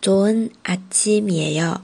[0.00, 1.80] 조은아침이에 요。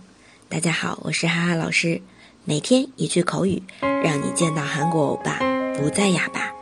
[0.49, 2.03] 大家好，我是哈哈老师，
[2.45, 5.39] 每天一句口语，让你见到韩国欧巴
[5.75, 6.53] 不再哑巴。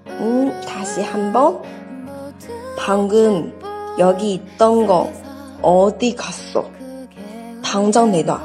[0.07, 1.61] 음, 다시 한번.
[2.83, 3.51] 방금
[3.97, 5.09] 여기 있던 거
[5.61, 6.65] 어디 갔어?
[7.61, 8.39] 당장 내놔.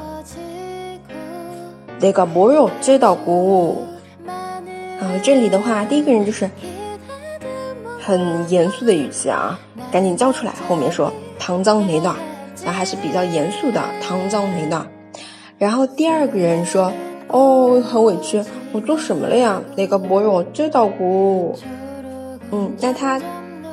[1.99, 3.85] 내가 뭘 어쩌다고.
[4.27, 6.49] 啊，这里的话，第一个人就是
[8.01, 9.57] 很严肃的语气啊，
[9.91, 12.15] 赶紧叫出来，后面说“唐张雷诺”。
[12.65, 14.85] 那还是比较严肃的，唐张雷娜。
[15.57, 19.61] 然后第二个人说：“哦，很委屈，我做什么了呀？
[19.75, 21.57] 那个博友知道不？
[22.51, 23.19] 嗯，那他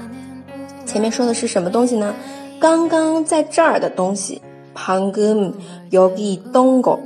[0.86, 2.14] 前面说的是什么东西呢？
[2.58, 4.40] 刚刚在这儿的东西，
[4.74, 6.98] 방금여기있던 거。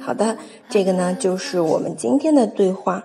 [0.00, 0.36] 好的，
[0.68, 3.02] 这个呢就是我们今天的对话。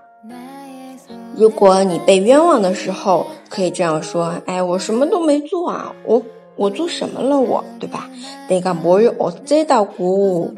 [1.35, 6.23] 如果你被冤枉的时候，可以这样说：“哎，我什么都没做啊，我
[6.55, 7.39] 我做什么了？
[7.39, 8.09] 我对吧？”
[8.49, 10.53] 내가뭘어째다 고，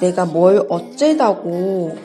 [0.00, 1.96] 내가뭘어째다 고。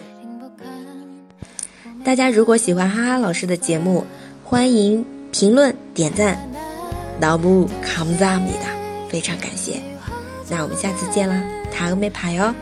[2.03, 4.03] 大家如果喜欢哈哈老师的节目，
[4.43, 6.37] 欢迎评论点赞。
[7.19, 8.75] 너무감사합니 다，
[9.09, 9.81] 非常感谢。
[10.49, 11.41] 那我们下次见啦，
[11.71, 12.53] 다음에봐 요。